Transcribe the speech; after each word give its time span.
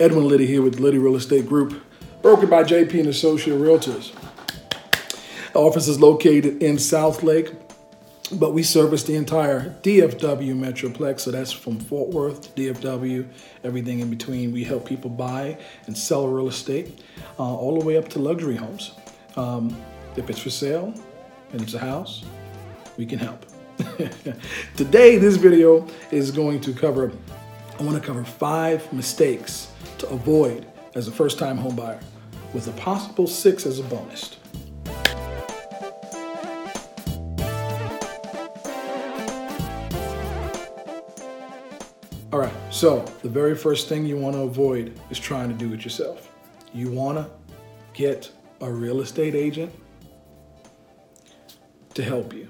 Edwin 0.00 0.26
Liddy 0.26 0.46
here 0.46 0.60
with 0.60 0.80
Liddy 0.80 0.98
Real 0.98 1.14
Estate 1.14 1.46
Group, 1.46 1.80
brokered 2.20 2.50
by 2.50 2.64
JP 2.64 2.98
and 2.98 3.08
Associate 3.08 3.56
Realtors. 3.56 4.12
Our 5.54 5.62
office 5.62 5.86
is 5.86 6.00
located 6.00 6.60
in 6.60 6.76
Southlake, 6.76 7.54
but 8.32 8.52
we 8.52 8.64
service 8.64 9.04
the 9.04 9.14
entire 9.14 9.70
DFW 9.82 10.54
Metroplex. 10.56 11.20
So 11.20 11.30
that's 11.30 11.52
from 11.52 11.78
Fort 11.78 12.10
Worth 12.10 12.54
to 12.56 12.74
DFW, 12.74 13.28
everything 13.62 14.00
in 14.00 14.10
between. 14.10 14.50
We 14.50 14.64
help 14.64 14.84
people 14.84 15.10
buy 15.10 15.58
and 15.86 15.96
sell 15.96 16.26
real 16.26 16.48
estate, 16.48 17.00
uh, 17.38 17.42
all 17.42 17.78
the 17.78 17.84
way 17.84 17.96
up 17.96 18.08
to 18.10 18.18
luxury 18.18 18.56
homes. 18.56 18.94
Um, 19.36 19.80
if 20.16 20.28
it's 20.28 20.40
for 20.40 20.50
sale 20.50 20.92
and 21.52 21.62
it's 21.62 21.74
a 21.74 21.78
house, 21.78 22.24
we 22.96 23.06
can 23.06 23.20
help. 23.20 23.46
Today, 24.76 25.18
this 25.18 25.36
video 25.36 25.86
is 26.10 26.32
going 26.32 26.60
to 26.62 26.72
cover, 26.72 27.12
I 27.76 27.82
want 27.82 28.00
to 28.00 28.06
cover 28.06 28.22
five 28.24 28.90
mistakes 28.92 29.68
to 29.98 30.08
avoid 30.10 30.64
as 30.94 31.08
a 31.08 31.10
first 31.10 31.40
time 31.40 31.56
home 31.56 31.74
buyer 31.74 31.98
with 32.52 32.68
a 32.68 32.72
possible 32.72 33.26
six 33.26 33.66
as 33.66 33.80
a 33.80 33.82
bonus. 33.82 34.36
All 42.32 42.38
right, 42.38 42.52
so 42.70 43.04
the 43.22 43.28
very 43.28 43.56
first 43.56 43.88
thing 43.88 44.06
you 44.06 44.16
want 44.16 44.36
to 44.36 44.42
avoid 44.42 44.98
is 45.10 45.18
trying 45.18 45.48
to 45.48 45.54
do 45.54 45.72
it 45.72 45.82
yourself. 45.82 46.30
You 46.72 46.90
want 46.90 47.18
to 47.18 47.28
get 47.92 48.30
a 48.60 48.70
real 48.70 49.00
estate 49.00 49.34
agent 49.34 49.72
to 51.94 52.04
help 52.04 52.32
you. 52.32 52.48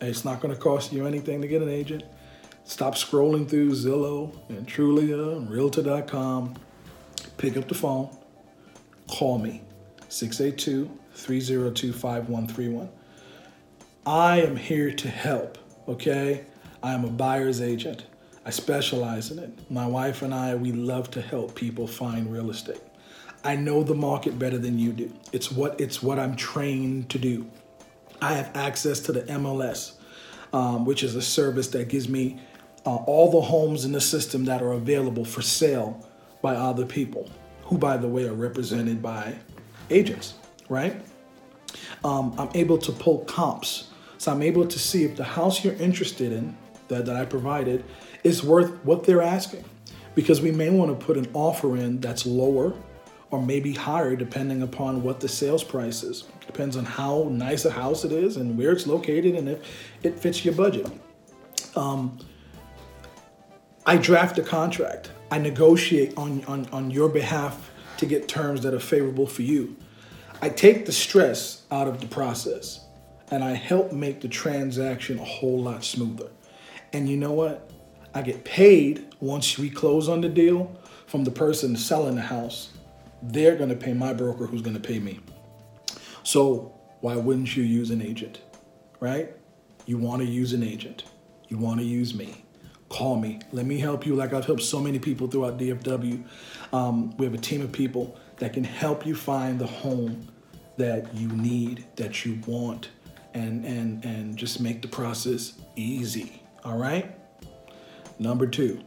And 0.00 0.08
it's 0.08 0.24
not 0.24 0.40
going 0.40 0.54
to 0.54 0.60
cost 0.60 0.92
you 0.92 1.06
anything 1.06 1.42
to 1.42 1.48
get 1.48 1.60
an 1.60 1.68
agent. 1.68 2.04
Stop 2.68 2.96
scrolling 2.96 3.48
through 3.48 3.70
Zillow 3.70 4.30
and 4.50 4.68
Trulia 4.68 5.38
and 5.38 5.50
Realtor.com. 5.50 6.54
Pick 7.38 7.56
up 7.56 7.66
the 7.66 7.74
phone, 7.74 8.14
call 9.10 9.38
me, 9.38 9.62
682 10.10 10.90
302 11.14 11.92
5131. 11.94 12.90
I 14.04 14.42
am 14.42 14.54
here 14.54 14.92
to 14.92 15.08
help, 15.08 15.56
okay? 15.88 16.44
I 16.82 16.92
am 16.92 17.06
a 17.06 17.08
buyer's 17.08 17.62
agent. 17.62 18.04
I 18.44 18.50
specialize 18.50 19.30
in 19.30 19.38
it. 19.38 19.70
My 19.70 19.86
wife 19.86 20.20
and 20.20 20.34
I, 20.34 20.54
we 20.54 20.70
love 20.70 21.10
to 21.12 21.22
help 21.22 21.54
people 21.54 21.86
find 21.86 22.30
real 22.30 22.50
estate. 22.50 22.82
I 23.44 23.56
know 23.56 23.82
the 23.82 23.94
market 23.94 24.38
better 24.38 24.58
than 24.58 24.78
you 24.78 24.92
do. 24.92 25.10
It's 25.32 25.50
what 25.50 25.80
it's 25.80 26.02
what 26.02 26.18
I'm 26.18 26.36
trained 26.36 27.08
to 27.10 27.18
do. 27.18 27.50
I 28.20 28.34
have 28.34 28.54
access 28.54 29.00
to 29.00 29.12
the 29.12 29.22
MLS, 29.22 29.94
um, 30.52 30.84
which 30.84 31.02
is 31.02 31.14
a 31.14 31.22
service 31.22 31.68
that 31.68 31.88
gives 31.88 32.10
me 32.10 32.38
uh, 32.88 32.96
all 33.04 33.30
the 33.30 33.40
homes 33.42 33.84
in 33.84 33.92
the 33.92 34.00
system 34.00 34.46
that 34.46 34.62
are 34.62 34.72
available 34.72 35.22
for 35.22 35.42
sale 35.42 36.08
by 36.40 36.54
other 36.54 36.86
people, 36.86 37.28
who, 37.64 37.76
by 37.76 37.98
the 37.98 38.08
way, 38.08 38.24
are 38.24 38.32
represented 38.32 39.02
by 39.02 39.34
agents, 39.90 40.34
right? 40.70 40.98
Um, 42.02 42.34
I'm 42.38 42.48
able 42.54 42.78
to 42.78 42.90
pull 42.90 43.18
comps. 43.26 43.90
So 44.16 44.32
I'm 44.32 44.40
able 44.40 44.66
to 44.66 44.78
see 44.78 45.04
if 45.04 45.16
the 45.16 45.24
house 45.24 45.62
you're 45.62 45.74
interested 45.74 46.32
in 46.32 46.56
that, 46.88 47.04
that 47.04 47.14
I 47.14 47.26
provided 47.26 47.84
is 48.24 48.42
worth 48.42 48.70
what 48.86 49.04
they're 49.04 49.20
asking. 49.20 49.66
Because 50.14 50.40
we 50.40 50.50
may 50.50 50.70
want 50.70 50.98
to 50.98 51.06
put 51.06 51.18
an 51.18 51.28
offer 51.34 51.76
in 51.76 52.00
that's 52.00 52.24
lower 52.24 52.72
or 53.30 53.42
maybe 53.42 53.74
higher 53.74 54.16
depending 54.16 54.62
upon 54.62 55.02
what 55.02 55.20
the 55.20 55.28
sales 55.28 55.62
price 55.62 56.02
is. 56.02 56.24
Depends 56.46 56.74
on 56.74 56.86
how 56.86 57.28
nice 57.30 57.66
a 57.66 57.70
house 57.70 58.06
it 58.06 58.12
is 58.12 58.38
and 58.38 58.56
where 58.56 58.72
it's 58.72 58.86
located 58.86 59.34
and 59.34 59.46
if 59.50 59.60
it 60.02 60.18
fits 60.18 60.42
your 60.42 60.54
budget. 60.54 60.90
Um, 61.76 62.18
I 63.88 63.96
draft 63.96 64.38
a 64.38 64.42
contract. 64.42 65.12
I 65.30 65.38
negotiate 65.38 66.12
on, 66.18 66.44
on, 66.44 66.66
on 66.72 66.90
your 66.90 67.08
behalf 67.08 67.70
to 67.96 68.04
get 68.04 68.28
terms 68.28 68.60
that 68.64 68.74
are 68.74 68.78
favorable 68.78 69.26
for 69.26 69.40
you. 69.40 69.78
I 70.42 70.50
take 70.50 70.84
the 70.84 70.92
stress 70.92 71.62
out 71.70 71.88
of 71.88 72.02
the 72.02 72.06
process 72.06 72.84
and 73.30 73.42
I 73.42 73.54
help 73.54 73.92
make 73.92 74.20
the 74.20 74.28
transaction 74.28 75.18
a 75.18 75.24
whole 75.24 75.62
lot 75.62 75.84
smoother. 75.84 76.28
And 76.92 77.08
you 77.08 77.16
know 77.16 77.32
what? 77.32 77.70
I 78.14 78.20
get 78.20 78.44
paid 78.44 79.14
once 79.20 79.56
we 79.56 79.70
close 79.70 80.06
on 80.06 80.20
the 80.20 80.28
deal 80.28 80.70
from 81.06 81.24
the 81.24 81.30
person 81.30 81.74
selling 81.74 82.16
the 82.16 82.20
house. 82.20 82.74
They're 83.22 83.56
going 83.56 83.70
to 83.70 83.74
pay 83.74 83.94
my 83.94 84.12
broker 84.12 84.44
who's 84.44 84.60
going 84.60 84.76
to 84.78 84.86
pay 84.86 84.98
me. 84.98 85.20
So, 86.24 86.74
why 87.00 87.16
wouldn't 87.16 87.56
you 87.56 87.62
use 87.62 87.90
an 87.90 88.02
agent? 88.02 88.42
Right? 89.00 89.34
You 89.86 89.96
want 89.96 90.20
to 90.20 90.28
use 90.28 90.52
an 90.52 90.62
agent. 90.62 91.04
You 91.48 91.56
want 91.56 91.80
to 91.80 91.86
use 91.86 92.14
me. 92.14 92.44
Call 92.88 93.16
me. 93.16 93.40
Let 93.52 93.66
me 93.66 93.78
help 93.78 94.06
you 94.06 94.14
like 94.14 94.32
I've 94.32 94.46
helped 94.46 94.62
so 94.62 94.80
many 94.80 94.98
people 94.98 95.28
throughout 95.28 95.58
DFW. 95.58 96.24
Um, 96.72 97.16
we 97.18 97.26
have 97.26 97.34
a 97.34 97.38
team 97.38 97.60
of 97.60 97.70
people 97.70 98.18
that 98.38 98.54
can 98.54 98.64
help 98.64 99.06
you 99.06 99.14
find 99.14 99.58
the 99.58 99.66
home 99.66 100.28
that 100.78 101.14
you 101.14 101.28
need, 101.28 101.84
that 101.96 102.24
you 102.24 102.38
want, 102.46 102.88
and, 103.34 103.64
and, 103.64 104.04
and 104.04 104.36
just 104.36 104.60
make 104.60 104.80
the 104.80 104.88
process 104.88 105.54
easy. 105.76 106.42
All 106.64 106.78
right? 106.78 107.14
Number 108.18 108.46
two, 108.46 108.82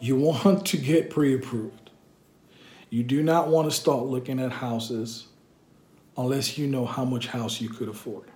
you 0.00 0.16
want 0.16 0.66
to 0.66 0.76
get 0.76 1.10
pre 1.10 1.34
approved. 1.34 1.90
You 2.90 3.02
do 3.02 3.22
not 3.22 3.48
want 3.48 3.70
to 3.70 3.76
start 3.76 4.04
looking 4.04 4.40
at 4.40 4.52
houses 4.52 5.28
unless 6.16 6.58
you 6.58 6.66
know 6.66 6.84
how 6.84 7.04
much 7.04 7.26
house 7.26 7.60
you 7.60 7.68
could 7.68 7.88
afford. 7.88 8.30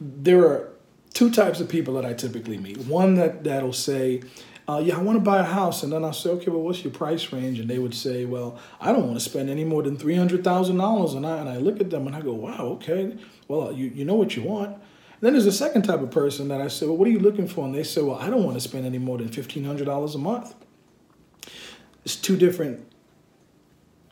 There 0.00 0.44
are 0.46 0.72
two 1.14 1.30
types 1.30 1.60
of 1.60 1.68
people 1.68 1.94
that 1.94 2.04
I 2.04 2.12
typically 2.14 2.58
meet. 2.58 2.78
One 2.78 3.14
that, 3.16 3.44
that'll 3.44 3.72
say, 3.72 4.22
uh, 4.68 4.78
yeah, 4.78 4.96
I 4.96 5.02
want 5.02 5.16
to 5.16 5.24
buy 5.24 5.40
a 5.40 5.44
house. 5.44 5.82
And 5.82 5.92
then 5.92 6.04
I'll 6.04 6.12
say, 6.12 6.30
okay, 6.30 6.50
well, 6.50 6.62
what's 6.62 6.84
your 6.84 6.92
price 6.92 7.32
range? 7.32 7.58
And 7.58 7.68
they 7.68 7.78
would 7.78 7.94
say, 7.94 8.24
well, 8.24 8.58
I 8.80 8.92
don't 8.92 9.06
want 9.06 9.14
to 9.14 9.24
spend 9.24 9.50
any 9.50 9.64
more 9.64 9.82
than 9.82 9.96
$300,000. 9.96 11.16
And 11.16 11.26
I, 11.26 11.38
and 11.38 11.48
I 11.48 11.56
look 11.56 11.80
at 11.80 11.90
them 11.90 12.06
and 12.06 12.14
I 12.14 12.20
go, 12.20 12.32
wow, 12.32 12.66
okay, 12.76 13.16
well, 13.48 13.72
you, 13.72 13.88
you 13.88 14.04
know 14.04 14.14
what 14.14 14.36
you 14.36 14.42
want. 14.42 14.74
And 14.74 15.26
then 15.26 15.32
there's 15.32 15.46
a 15.46 15.52
second 15.52 15.82
type 15.82 16.00
of 16.00 16.10
person 16.10 16.48
that 16.48 16.60
I 16.60 16.68
say, 16.68 16.86
well, 16.86 16.96
what 16.96 17.08
are 17.08 17.10
you 17.10 17.18
looking 17.18 17.48
for? 17.48 17.64
And 17.64 17.74
they 17.74 17.82
say, 17.82 18.00
well, 18.00 18.16
I 18.16 18.30
don't 18.30 18.44
want 18.44 18.56
to 18.56 18.60
spend 18.60 18.86
any 18.86 18.98
more 18.98 19.18
than 19.18 19.28
$1,500 19.28 20.14
a 20.14 20.18
month. 20.18 20.54
It's 22.04 22.16
two 22.16 22.36
different 22.36 22.86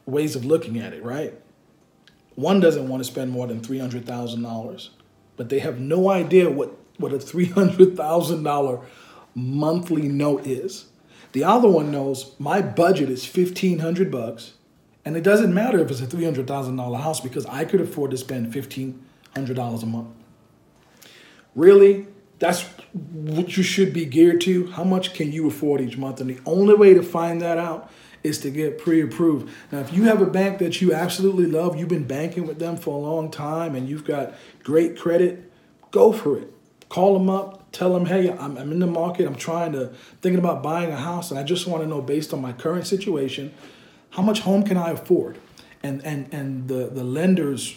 ways 0.04 0.34
of 0.36 0.44
looking 0.44 0.78
at 0.78 0.92
it, 0.92 1.02
right? 1.02 1.34
One 2.34 2.60
doesn't 2.60 2.88
want 2.88 3.02
to 3.02 3.04
spend 3.04 3.30
more 3.30 3.46
than 3.46 3.60
$300,000, 3.60 4.88
but 5.36 5.48
they 5.48 5.60
have 5.60 5.80
no 5.80 6.10
idea 6.10 6.50
what, 6.50 6.76
what 6.98 7.12
a 7.12 7.16
$300,000 7.16 8.84
monthly 9.34 10.08
note 10.08 10.46
is. 10.46 10.86
The 11.32 11.44
other 11.44 11.68
one 11.68 11.90
knows 11.90 12.34
my 12.38 12.60
budget 12.60 13.10
is 13.10 13.24
1500 13.24 14.10
bucks, 14.10 14.54
and 15.04 15.16
it 15.16 15.22
doesn't 15.22 15.54
matter 15.54 15.78
if 15.78 15.90
it's 15.90 16.00
a 16.00 16.06
$300,000 16.06 17.00
house 17.00 17.20
because 17.20 17.46
I 17.46 17.64
could 17.64 17.80
afford 17.80 18.10
to 18.10 18.16
spend 18.16 18.52
$1,500 18.52 19.82
a 19.82 19.86
month. 19.86 20.08
Really, 21.54 22.06
that's 22.38 22.62
what 23.12 23.56
you 23.56 23.62
should 23.62 23.92
be 23.92 24.04
geared 24.04 24.40
to. 24.42 24.66
How 24.68 24.84
much 24.84 25.14
can 25.14 25.32
you 25.32 25.48
afford 25.48 25.80
each 25.80 25.96
month? 25.96 26.20
And 26.20 26.30
the 26.30 26.40
only 26.46 26.74
way 26.74 26.94
to 26.94 27.02
find 27.02 27.40
that 27.40 27.58
out 27.58 27.90
is 28.22 28.38
to 28.40 28.50
get 28.50 28.78
pre-approved. 28.78 29.48
Now, 29.70 29.78
if 29.80 29.92
you 29.92 30.04
have 30.04 30.20
a 30.20 30.26
bank 30.26 30.58
that 30.58 30.80
you 30.80 30.92
absolutely 30.92 31.46
love, 31.46 31.78
you've 31.78 31.88
been 31.88 32.06
banking 32.06 32.46
with 32.46 32.58
them 32.58 32.76
for 32.76 32.94
a 32.94 32.98
long 32.98 33.30
time 33.30 33.74
and 33.74 33.88
you've 33.88 34.04
got 34.04 34.34
great 34.62 34.98
credit, 34.98 35.50
go 35.90 36.12
for 36.12 36.38
it. 36.38 36.52
Call 36.88 37.18
them 37.18 37.28
up, 37.28 37.70
tell 37.70 37.92
them, 37.92 38.06
hey, 38.06 38.30
I'm, 38.30 38.56
I'm 38.56 38.72
in 38.72 38.78
the 38.78 38.86
market, 38.86 39.26
I'm 39.26 39.34
trying 39.34 39.72
to, 39.72 39.88
thinking 40.22 40.38
about 40.38 40.62
buying 40.62 40.90
a 40.90 40.96
house, 40.96 41.30
and 41.30 41.38
I 41.38 41.42
just 41.42 41.66
want 41.66 41.82
to 41.82 41.88
know 41.88 42.00
based 42.00 42.32
on 42.32 42.40
my 42.40 42.52
current 42.52 42.86
situation, 42.86 43.52
how 44.10 44.22
much 44.22 44.40
home 44.40 44.62
can 44.62 44.76
I 44.76 44.92
afford? 44.92 45.38
And, 45.82 46.02
and, 46.04 46.32
and 46.32 46.66
the, 46.66 46.86
the 46.86 47.04
lenders, 47.04 47.76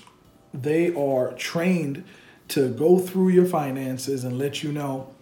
they 0.54 0.94
are 0.96 1.34
trained 1.34 2.04
to 2.50 2.70
go 2.70 3.00
through 3.00 3.30
your 3.30 3.46
finances 3.46 4.24
and 4.24 4.38
let 4.38 4.64
you 4.64 4.72
know 4.72 5.14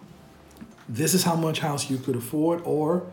this 0.88 1.13
is 1.13 1.23
how 1.23 1.35
much 1.35 1.59
house 1.59 1.89
you 1.89 1.97
could 1.97 2.16
afford, 2.16 2.61
or 2.63 3.11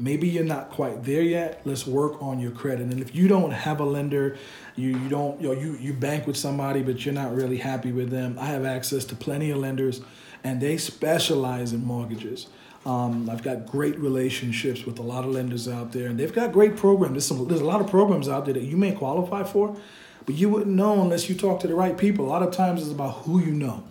maybe 0.00 0.28
you're 0.28 0.44
not 0.44 0.70
quite 0.70 1.04
there 1.04 1.22
yet. 1.22 1.60
Let's 1.64 1.86
work 1.86 2.22
on 2.22 2.40
your 2.40 2.50
credit. 2.50 2.86
And 2.86 3.00
if 3.00 3.14
you 3.14 3.28
don't 3.28 3.50
have 3.50 3.80
a 3.80 3.84
lender, 3.84 4.38
you, 4.76 4.88
you 4.98 5.08
don't 5.08 5.40
you, 5.40 5.48
know, 5.48 5.60
you 5.60 5.74
you 5.74 5.92
bank 5.92 6.26
with 6.26 6.36
somebody, 6.36 6.82
but 6.82 7.04
you're 7.04 7.14
not 7.14 7.34
really 7.34 7.58
happy 7.58 7.92
with 7.92 8.10
them. 8.10 8.36
I 8.38 8.46
have 8.46 8.64
access 8.64 9.04
to 9.06 9.14
plenty 9.14 9.50
of 9.50 9.58
lenders, 9.58 10.00
and 10.42 10.60
they 10.60 10.76
specialize 10.76 11.72
in 11.72 11.84
mortgages. 11.84 12.48
Um, 12.86 13.28
I've 13.28 13.42
got 13.42 13.66
great 13.66 13.98
relationships 13.98 14.86
with 14.86 14.98
a 14.98 15.02
lot 15.02 15.24
of 15.24 15.30
lenders 15.32 15.68
out 15.68 15.92
there, 15.92 16.08
and 16.08 16.18
they've 16.18 16.32
got 16.32 16.50
great 16.50 16.76
programs. 16.76 17.12
There's, 17.12 17.26
some, 17.26 17.46
there's 17.46 17.60
a 17.60 17.66
lot 17.66 17.82
of 17.82 17.90
programs 17.90 18.26
out 18.26 18.46
there 18.46 18.54
that 18.54 18.64
you 18.64 18.78
may 18.78 18.92
qualify 18.92 19.44
for, 19.44 19.76
but 20.24 20.34
you 20.34 20.48
wouldn't 20.48 20.74
know 20.74 21.02
unless 21.02 21.28
you 21.28 21.34
talk 21.34 21.60
to 21.60 21.68
the 21.68 21.74
right 21.74 21.98
people. 21.98 22.24
A 22.24 22.30
lot 22.30 22.42
of 22.42 22.52
times 22.52 22.80
it's 22.80 22.90
about 22.90 23.16
who 23.24 23.38
you 23.38 23.52
know 23.52 23.84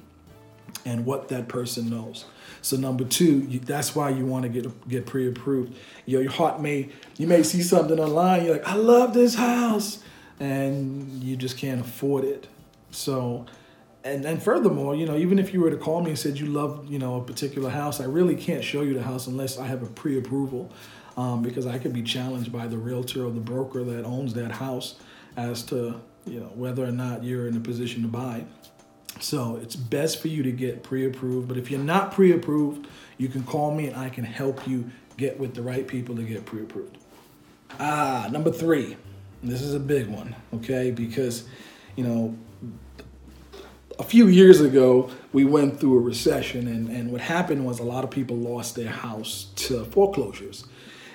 and 0.86 1.06
what 1.06 1.30
that 1.30 1.48
person 1.48 1.90
knows. 1.90 2.26
So 2.62 2.78
number 2.78 3.04
two, 3.04 3.40
you, 3.40 3.60
that's 3.60 3.96
why 3.96 4.10
you 4.10 4.26
want 4.26 4.44
to 4.44 4.50
get 4.50 4.90
get 4.90 5.06
pre-approved. 5.06 5.76
Your, 6.06 6.22
your 6.22 6.32
heart 6.32 6.62
may 6.62 6.90
you 7.18 7.28
may 7.28 7.44
see 7.44 7.62
something 7.62 8.00
online. 8.00 8.46
You're 8.46 8.54
like, 8.54 8.68
I 8.68 8.76
love 8.76 9.14
this 9.14 9.36
house, 9.36 10.04
and 10.40 11.24
you 11.24 11.36
just 11.36 11.58
can't 11.58 11.82
afford 11.82 12.24
it. 12.24 12.48
So 12.92 13.46
and 14.04 14.26
and 14.26 14.42
furthermore, 14.42 14.96
you 14.96 15.06
know, 15.06 15.18
even 15.18 15.40
if 15.40 15.54
you 15.54 15.62
were 15.62 15.70
to 15.70 15.78
call 15.78 16.02
me 16.02 16.12
and 16.12 16.20
said 16.20 16.40
you 16.40 16.48
love, 16.48 16.88
you 16.90 17.00
know, 17.00 17.16
a 17.16 17.24
particular 17.24 17.70
house, 17.70 18.00
I 18.00 18.06
really 18.06 18.36
can't 18.36 18.64
show 18.64 18.82
you 18.82 18.94
the 18.94 19.04
house 19.04 19.28
unless 19.28 19.58
I 19.58 19.68
have 19.68 19.84
a 19.84 19.88
pre-approval, 19.88 20.72
um, 21.18 21.42
because 21.42 21.66
I 21.66 21.78
could 21.80 21.94
be 21.94 22.04
challenged 22.04 22.52
by 22.52 22.68
the 22.68 22.78
realtor 22.78 23.26
or 23.26 23.32
the 23.32 23.42
broker 23.42 23.84
that 23.84 24.06
owns 24.06 24.34
that 24.36 24.52
house 24.52 24.96
as 25.38 25.64
to 25.64 26.00
you 26.26 26.40
know 26.40 26.52
whether 26.56 26.84
or 26.84 26.92
not 26.92 27.24
you're 27.24 27.48
in 27.48 27.56
a 27.58 27.60
position 27.60 28.02
to 28.04 28.08
buy. 28.08 28.46
So 29.20 29.60
it's 29.62 29.76
best 29.76 30.22
for 30.22 30.28
you 30.28 30.44
to 30.44 30.52
get 30.52 30.84
pre-approved. 30.84 31.48
But 31.48 31.58
if 31.58 31.70
you're 31.70 31.80
not 31.80 32.14
pre-approved, 32.14 32.88
you 33.18 33.28
can 33.28 33.44
call 33.44 33.74
me 33.74 33.88
and 33.88 33.96
I 33.96 34.10
can 34.10 34.24
help 34.24 34.68
you 34.68 34.90
get 35.18 35.40
with 35.40 35.54
the 35.54 35.62
right 35.62 35.88
people 35.88 36.16
to 36.16 36.24
get 36.24 36.46
pre-approved. 36.46 36.98
Ah, 37.80 38.30
number 38.32 38.52
three. 38.52 38.98
This 39.42 39.62
is 39.62 39.74
a 39.74 39.80
big 39.80 40.08
one, 40.08 40.36
okay? 40.54 40.92
Because, 40.92 41.46
you 41.96 42.04
know, 42.04 42.38
a 43.98 44.04
few 44.04 44.28
years 44.28 44.62
ago, 44.62 45.10
we 45.34 45.46
went 45.46 45.80
through 45.80 45.98
a 45.98 46.02
recession, 46.02 46.68
and, 46.68 46.90
and 46.90 47.12
what 47.12 47.22
happened 47.22 47.66
was 47.66 47.80
a 47.80 47.84
lot 47.84 48.04
of 48.04 48.10
people 48.10 48.36
lost 48.36 48.76
their 48.76 48.90
house 48.90 49.48
to 49.56 49.86
foreclosures. 49.86 50.66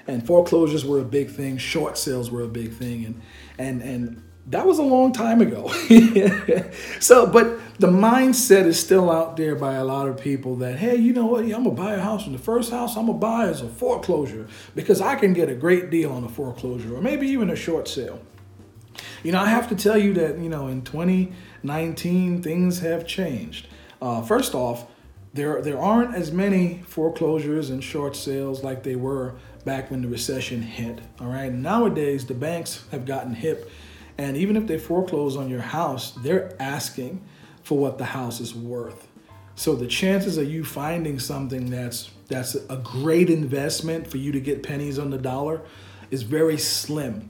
And 0.07 0.27
foreclosures 0.27 0.85
were 0.85 1.01
a 1.01 1.05
big 1.05 1.31
thing, 1.31 1.57
short 1.57 1.97
sales 1.97 2.31
were 2.31 2.43
a 2.43 2.49
big 2.49 2.75
thing, 2.75 3.07
and 3.07 3.23
and 3.59 3.83
and 3.83 4.23
that 4.49 4.67
was 4.67 4.79
a 4.79 4.83
long 4.83 5.13
time 5.13 5.41
ago. 5.41 5.69
so, 7.01 7.27
but 7.27 7.59
the 7.79 7.87
mindset 7.87 8.67
is 8.67 8.79
still 8.79 9.11
out 9.11 9.37
there 9.37 9.55
by 9.55 9.75
a 9.75 9.85
lot 9.85 10.07
of 10.07 10.21
people 10.21 10.57
that, 10.57 10.77
hey, 10.77 10.97
you 10.97 11.13
know 11.13 11.27
what? 11.27 11.45
I'm 11.45 11.65
gonna 11.65 11.71
buy 11.71 11.95
a 11.95 12.01
house, 12.01 12.27
and 12.27 12.35
the 12.35 12.43
first 12.43 12.71
house 12.71 12.97
I'm 12.97 13.07
gonna 13.07 13.19
buy 13.19 13.47
is 13.47 13.63
a 13.63 13.69
foreclosure 13.69 14.47
because 14.75 15.01
I 15.01 15.15
can 15.15 15.33
get 15.33 15.49
a 15.49 15.55
great 15.55 15.91
deal 15.91 16.13
on 16.13 16.25
a 16.25 16.29
foreclosure 16.29 16.95
or 16.95 17.01
maybe 17.01 17.27
even 17.29 17.49
a 17.49 17.57
short 17.57 17.89
sale. 17.89 18.21
You 19.23 19.33
know, 19.33 19.41
I 19.41 19.49
have 19.49 19.69
to 19.71 19.75
tell 19.75 19.97
you 19.97 20.13
that, 20.15 20.39
you 20.39 20.51
know, 20.51 20.69
in 20.69 20.83
2019, 20.83 22.43
things 22.43 22.81
have 22.81 23.07
changed. 23.07 23.67
Uh, 24.01 24.23
first 24.23 24.55
off, 24.55 24.87
there, 25.33 25.63
there 25.63 25.81
aren't 25.81 26.15
as 26.15 26.31
many 26.31 26.85
foreclosures 26.87 27.71
and 27.71 27.83
short 27.83 28.15
sales 28.15 28.63
like 28.63 28.83
they 28.83 28.95
were 28.95 29.35
back 29.65 29.91
when 29.91 30.03
the 30.03 30.09
recession 30.09 30.63
hit. 30.63 31.01
All 31.19 31.27
right. 31.27 31.53
Nowadays, 31.53 32.27
the 32.27 32.35
banks 32.35 32.85
have 32.93 33.05
gotten 33.07 33.35
hip 33.35 33.69
and 34.19 34.37
even 34.37 34.57
if 34.57 34.67
they 34.67 34.79
foreclose 34.79 35.37
on 35.37 35.49
your 35.49 35.61
house, 35.61 36.13
they're 36.13 36.55
asking 36.61 37.25
for 37.63 37.79
what 37.79 37.99
the 37.99 38.05
house 38.05 38.41
is 38.41 38.55
worth. 38.55 39.09
So 39.57 39.75
the 39.75 39.87
chances 39.87 40.37
of 40.37 40.51
you 40.51 40.65
finding 40.65 41.19
something 41.19 41.71
that's 41.71 42.11
that's 42.29 42.55
a 42.55 42.81
great 42.83 43.31
investment 43.31 44.07
for 44.11 44.17
you 44.17 44.33
to 44.33 44.41
get 44.41 44.63
pennies 44.63 44.99
on 44.99 45.11
the 45.11 45.19
dollar 45.19 45.63
is 46.11 46.23
very 46.23 46.59
slim. 46.59 47.29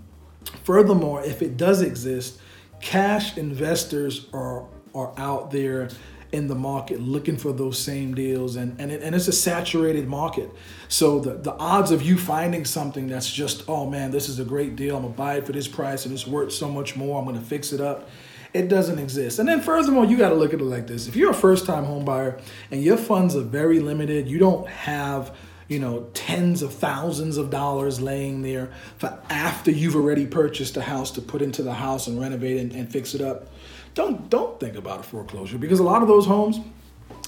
Furthermore, 0.63 1.23
if 1.25 1.43
it 1.43 1.57
does 1.57 1.83
exist, 1.83 2.41
cash 2.81 3.37
investors 3.37 4.27
are 4.33 4.67
are 4.95 5.13
out 5.19 5.51
there 5.51 5.89
in 6.35 6.49
the 6.49 6.55
market 6.55 7.01
looking 7.01 7.37
for 7.37 7.53
those 7.53 7.79
same 7.79 8.13
deals 8.13 8.57
and, 8.57 8.79
and, 8.81 8.91
it, 8.91 9.03
and 9.05 9.15
it's 9.15 9.29
a 9.29 9.33
saturated 9.33 10.09
market. 10.09 10.51
So 10.89 11.21
the, 11.21 11.35
the 11.35 11.53
odds 11.53 11.93
of 11.93 12.03
you 12.03 12.19
finding 12.19 12.65
something 12.65 13.07
that's 13.09 13.33
just 13.33 13.63
oh 13.69 13.89
man 13.89 14.11
this 14.11 14.29
is 14.29 14.41
a 14.41 14.45
great 14.45 14.75
deal 14.75 14.97
i'm 14.97 15.03
gonna 15.03 15.15
buy 15.15 15.37
it 15.37 15.47
for 15.47 15.53
this 15.53 15.69
price 15.69 16.05
and 16.05 16.13
it's 16.13 16.27
worth 16.27 16.53
so 16.53 16.69
much 16.69 16.97
more 16.97 17.21
i'm 17.21 17.25
gonna 17.25 17.41
fix 17.41 17.73
it 17.73 17.81
up 17.81 18.09
it 18.53 18.69
doesn't 18.69 19.01
exist. 19.01 19.41
And 19.41 19.49
then 19.49 19.61
furthermore 19.61 20.05
you 20.05 20.17
got 20.17 20.29
to 20.29 20.37
look 20.37 20.55
at 20.55 20.61
it 20.61 20.65
like 20.65 20.87
this. 20.87 21.09
If 21.09 21.17
you're 21.17 21.33
a 21.33 21.35
first 21.35 21.67
time 21.67 21.85
home 21.85 22.05
buyer 22.05 22.39
and 22.71 22.85
your 22.85 22.97
funds 22.97 23.35
are 23.35 23.43
very 23.43 23.81
limited 23.81 24.29
you 24.29 24.39
don't 24.39 24.69
have 24.69 25.37
you 25.69 25.79
know 25.79 26.09
tens 26.15 26.63
of 26.63 26.73
thousands 26.73 27.37
of 27.37 27.51
dollars 27.51 28.01
laying 28.01 28.43
there 28.43 28.71
for 28.99 29.19
after 29.31 29.71
you've 29.71 29.97
already 29.97 30.27
purchased 30.27 30.77
a 30.77 30.83
house 30.83 31.11
to 31.13 31.21
put 31.21 31.43
into 31.43 31.63
the 31.63 31.75
house 31.75 32.07
and 32.07 32.21
renovate 32.21 32.61
and, 32.61 32.73
and 32.73 32.93
fix 32.93 33.15
it 33.15 33.21
up 33.21 33.49
don't 33.95 34.29
don't 34.29 34.59
think 34.61 34.77
about 34.77 35.01
a 35.01 35.03
foreclosure 35.03 35.59
because 35.59 35.81
a 35.81 35.85
lot 35.85 36.03
of 36.03 36.09
those 36.09 36.27
homes, 36.27 36.61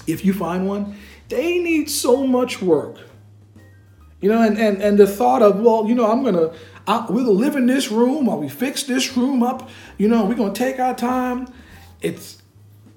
if 0.05 0.23
you 0.23 0.33
find 0.33 0.67
one, 0.67 0.97
they 1.29 1.59
need 1.59 1.89
so 1.89 2.27
much 2.27 2.61
work. 2.61 2.97
You 4.21 4.29
know, 4.29 4.41
and 4.41 4.57
and, 4.57 4.81
and 4.81 4.97
the 4.97 5.07
thought 5.07 5.41
of, 5.41 5.59
well, 5.59 5.87
you 5.87 5.95
know, 5.95 6.09
I'm 6.11 6.23
gonna 6.23 6.53
I, 6.87 7.05
we'll 7.09 7.33
live 7.33 7.55
in 7.55 7.65
this 7.65 7.91
room 7.91 8.25
while 8.25 8.37
we 8.37 8.49
fix 8.49 8.83
this 8.83 9.15
room 9.17 9.43
up. 9.43 9.69
You 9.97 10.07
know, 10.07 10.25
we're 10.25 10.35
gonna 10.35 10.53
take 10.53 10.79
our 10.79 10.95
time. 10.95 11.47
It's 12.01 12.41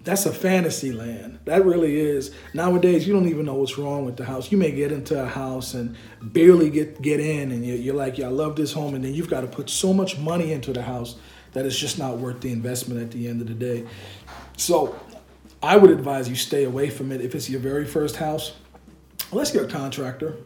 that's 0.02 0.24
a 0.24 0.32
fantasy 0.32 0.92
land. 0.92 1.38
That 1.44 1.64
really 1.64 2.00
is. 2.00 2.34
Nowadays, 2.54 3.06
you 3.06 3.12
don't 3.12 3.28
even 3.28 3.44
know 3.44 3.54
what's 3.54 3.76
wrong 3.76 4.06
with 4.06 4.16
the 4.16 4.24
house. 4.24 4.50
You 4.50 4.56
may 4.56 4.70
get 4.70 4.92
into 4.92 5.22
a 5.22 5.26
house 5.26 5.74
and 5.74 5.94
barely 6.22 6.70
get 6.70 7.02
get 7.02 7.20
in, 7.20 7.52
and 7.52 7.64
you're, 7.64 7.76
you're 7.76 7.94
like, 7.94 8.16
yeah, 8.18 8.26
I 8.26 8.30
love 8.30 8.56
this 8.56 8.72
home, 8.72 8.94
and 8.94 9.04
then 9.04 9.12
you've 9.14 9.28
got 9.28 9.42
to 9.42 9.46
put 9.46 9.68
so 9.68 9.92
much 9.92 10.18
money 10.18 10.52
into 10.52 10.72
the 10.72 10.82
house 10.82 11.16
that 11.52 11.66
it's 11.66 11.78
just 11.78 11.98
not 11.98 12.18
worth 12.18 12.40
the 12.40 12.52
investment 12.52 13.00
at 13.00 13.10
the 13.10 13.28
end 13.28 13.40
of 13.40 13.48
the 13.48 13.54
day. 13.54 13.86
So 14.56 14.98
I 15.62 15.76
would 15.76 15.90
advise 15.90 16.28
you 16.28 16.36
stay 16.36 16.64
away 16.64 16.90
from 16.90 17.12
it. 17.12 17.20
If 17.20 17.34
it's 17.34 17.50
your 17.50 17.60
very 17.60 17.86
first 17.86 18.16
house, 18.16 18.52
Unless 19.32 19.54
you're 19.54 19.64
a 19.64 19.68
contractor, 19.68 20.36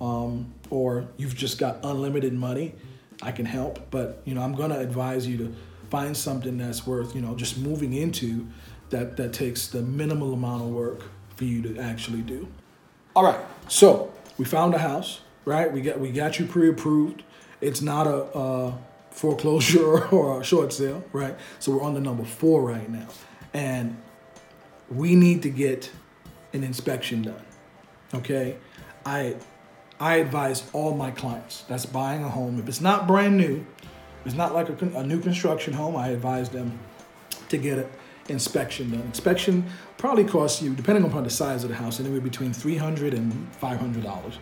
um, 0.00 0.52
or 0.70 1.08
you've 1.16 1.34
just 1.34 1.58
got 1.58 1.80
unlimited 1.82 2.32
money. 2.32 2.74
I 3.20 3.32
can 3.32 3.46
help, 3.46 3.90
but 3.90 4.22
you 4.24 4.34
know 4.34 4.42
I'm 4.42 4.54
gonna 4.54 4.78
advise 4.78 5.26
you 5.26 5.36
to 5.38 5.54
find 5.90 6.16
something 6.16 6.56
that's 6.56 6.86
worth 6.86 7.16
you 7.16 7.20
know 7.20 7.34
just 7.34 7.58
moving 7.58 7.94
into 7.94 8.46
that 8.90 9.16
that 9.16 9.32
takes 9.32 9.66
the 9.66 9.82
minimal 9.82 10.34
amount 10.34 10.62
of 10.62 10.68
work 10.68 11.02
for 11.34 11.44
you 11.44 11.62
to 11.62 11.80
actually 11.80 12.22
do. 12.22 12.46
All 13.16 13.24
right, 13.24 13.40
so 13.66 14.12
we 14.38 14.44
found 14.44 14.74
a 14.74 14.78
house, 14.78 15.20
right? 15.44 15.72
We 15.72 15.80
got 15.80 15.98
we 15.98 16.12
got 16.12 16.38
you 16.38 16.46
pre-approved. 16.46 17.24
It's 17.60 17.82
not 17.82 18.06
a, 18.06 18.38
a 18.38 18.78
foreclosure 19.10 20.06
or 20.14 20.40
a 20.40 20.44
short 20.44 20.72
sale, 20.72 21.04
right? 21.12 21.36
So 21.58 21.72
we're 21.72 21.82
on 21.82 21.94
the 21.94 22.00
number 22.00 22.24
four 22.24 22.62
right 22.62 22.88
now. 22.88 23.08
And 23.52 24.00
we 24.90 25.14
need 25.14 25.42
to 25.42 25.50
get 25.50 25.90
an 26.52 26.64
inspection 26.64 27.22
done. 27.22 27.44
Okay? 28.14 28.56
I 29.04 29.36
I 30.00 30.16
advise 30.16 30.62
all 30.72 30.94
my 30.94 31.10
clients 31.10 31.62
that's 31.62 31.84
buying 31.84 32.22
a 32.22 32.28
home, 32.28 32.60
if 32.60 32.68
it's 32.68 32.80
not 32.80 33.08
brand 33.08 33.36
new, 33.36 33.66
it's 34.24 34.34
not 34.34 34.54
like 34.54 34.68
a, 34.68 34.86
a 34.96 35.04
new 35.04 35.20
construction 35.20 35.72
home, 35.72 35.96
I 35.96 36.08
advise 36.08 36.50
them 36.50 36.78
to 37.48 37.58
get 37.58 37.78
an 37.78 37.86
inspection 38.28 38.90
done. 38.90 39.00
Inspection 39.00 39.64
probably 39.96 40.24
costs 40.24 40.62
you, 40.62 40.74
depending 40.74 41.04
upon 41.04 41.24
the 41.24 41.30
size 41.30 41.64
of 41.64 41.70
the 41.70 41.74
house, 41.74 41.98
anywhere 41.98 42.20
between 42.20 42.52
$300 42.52 43.12
and 43.14 43.50
$500. 43.60 44.34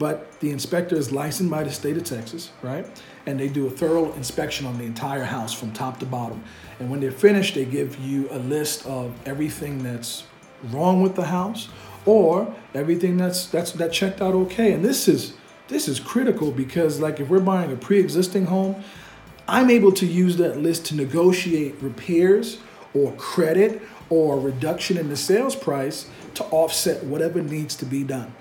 But 0.00 0.40
the 0.40 0.50
inspector 0.50 0.96
is 0.96 1.12
licensed 1.12 1.50
by 1.50 1.62
the 1.62 1.70
state 1.70 1.98
of 1.98 2.04
Texas, 2.04 2.52
right? 2.62 2.86
And 3.26 3.38
they 3.38 3.48
do 3.48 3.66
a 3.66 3.70
thorough 3.70 4.14
inspection 4.14 4.64
on 4.64 4.78
the 4.78 4.84
entire 4.84 5.24
house 5.24 5.52
from 5.52 5.72
top 5.72 6.00
to 6.00 6.06
bottom. 6.06 6.42
And 6.78 6.90
when 6.90 7.00
they're 7.00 7.12
finished, 7.12 7.54
they 7.54 7.66
give 7.66 8.00
you 8.00 8.26
a 8.30 8.38
list 8.38 8.86
of 8.86 9.12
everything 9.28 9.82
that's 9.82 10.24
wrong 10.70 11.02
with 11.02 11.16
the 11.16 11.26
house 11.26 11.68
or 12.06 12.54
everything 12.72 13.18
that's 13.18 13.46
that's 13.46 13.72
that 13.72 13.92
checked 13.92 14.22
out 14.22 14.34
okay. 14.34 14.72
And 14.72 14.82
this 14.82 15.06
is 15.06 15.34
this 15.68 15.86
is 15.86 16.00
critical 16.00 16.50
because 16.50 16.98
like 16.98 17.20
if 17.20 17.28
we're 17.28 17.38
buying 17.38 17.70
a 17.70 17.76
pre-existing 17.76 18.46
home, 18.46 18.82
I'm 19.46 19.68
able 19.68 19.92
to 19.92 20.06
use 20.06 20.38
that 20.38 20.56
list 20.56 20.86
to 20.86 20.96
negotiate 20.96 21.74
repairs 21.82 22.56
or 22.94 23.12
credit 23.16 23.82
or 24.08 24.40
reduction 24.40 24.96
in 24.96 25.10
the 25.10 25.16
sales 25.16 25.54
price 25.54 26.08
to 26.36 26.44
offset 26.44 27.04
whatever 27.04 27.42
needs 27.42 27.76
to 27.76 27.84
be 27.84 28.02
done. 28.02 28.34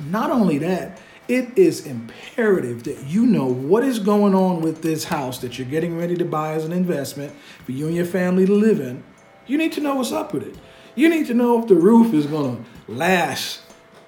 Not 0.00 0.30
only 0.30 0.58
that, 0.58 1.00
it 1.28 1.58
is 1.58 1.86
imperative 1.86 2.84
that 2.84 3.04
you 3.04 3.26
know 3.26 3.46
what 3.46 3.82
is 3.82 3.98
going 3.98 4.34
on 4.34 4.60
with 4.60 4.82
this 4.82 5.04
house 5.04 5.38
that 5.38 5.58
you're 5.58 5.66
getting 5.66 5.98
ready 5.98 6.16
to 6.16 6.24
buy 6.24 6.52
as 6.52 6.64
an 6.64 6.72
investment 6.72 7.34
for 7.64 7.72
you 7.72 7.86
and 7.86 7.96
your 7.96 8.04
family 8.04 8.46
to 8.46 8.52
live 8.52 8.80
in. 8.80 9.02
You 9.46 9.58
need 9.58 9.72
to 9.72 9.80
know 9.80 9.96
what's 9.96 10.12
up 10.12 10.32
with 10.32 10.44
it. 10.44 10.54
You 10.94 11.08
need 11.08 11.26
to 11.26 11.34
know 11.34 11.60
if 11.60 11.68
the 11.68 11.74
roof 11.74 12.14
is 12.14 12.26
going 12.26 12.64
to 12.64 12.92
last 12.92 13.60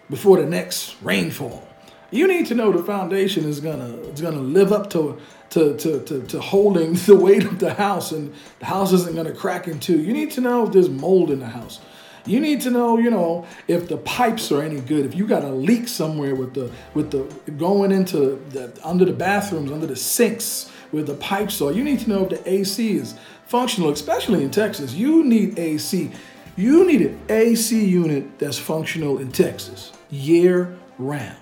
before 0.09 0.41
the 0.41 0.47
next 0.47 0.97
rainfall. 1.03 1.67
You 2.11 2.27
need 2.27 2.47
to 2.47 2.55
know 2.55 2.73
the 2.73 2.83
foundation 2.83 3.45
is 3.45 3.61
gonna 3.61 3.89
is 4.13 4.23
gonna 4.23 4.41
live 4.41 4.73
up 4.73 4.89
to 4.91 5.21
to, 5.51 5.77
to, 5.77 6.01
to, 6.05 6.23
to 6.23 6.41
holding 6.41 6.93
the 7.07 7.15
weight 7.15 7.45
of 7.45 7.59
the 7.59 7.75
house 7.75 8.13
and 8.13 8.35
the 8.61 8.67
house 8.67 8.93
isn't 8.93 9.15
gonna 9.15 9.35
crack 9.35 9.69
in 9.69 9.79
two. 9.79 10.01
You 10.01 10.15
need 10.15 10.31
to 10.33 10.41
know 10.41 10.67
if 10.67 10.73
there's 10.73 10.89
mold 10.89 11.31
in 11.31 11.41
the 11.41 11.49
house. 11.49 11.81
You 12.29 12.41
need 12.41 12.61
to 12.63 12.71
know, 12.71 12.99
you 12.99 13.11
know, 13.11 13.47
if 13.67 13.89
the 13.89 13.97
pipes 13.97 14.53
are 14.53 14.63
any 14.63 14.81
good. 14.81 15.07
If 15.07 15.15
you 15.15 15.27
got 15.27 15.45
a 15.45 15.51
leak 15.51 15.89
somewhere 15.89 16.35
with 16.35 16.55
the 16.55 16.71
with 16.95 17.11
the 17.11 17.25
going 17.53 17.91
into 17.91 18.43
the 18.51 18.79
under 18.85 19.05
the 19.05 19.13
bathrooms, 19.13 19.73
under 19.73 19.87
the 19.87 19.97
sinks, 19.97 20.71
where 20.91 21.03
the 21.03 21.15
pipes 21.15 21.61
are. 21.61 21.73
You 21.73 21.85
need 21.85 22.01
to 22.01 22.09
know 22.09 22.25
if 22.25 22.31
the 22.31 22.51
AC 22.51 22.97
is 22.97 23.15
functional, 23.47 23.91
especially 23.91 24.43
in 24.43 24.51
Texas. 24.51 24.95
You 24.95 25.25
need 25.25 25.59
AC. 25.59 26.11
You 26.57 26.87
need 26.87 27.03
an 27.03 27.21
AC 27.29 27.85
unit 27.85 28.39
that's 28.39 28.59
functional 28.59 29.19
in 29.19 29.31
Texas 29.31 29.93
year 30.11 30.77
round. 30.99 31.37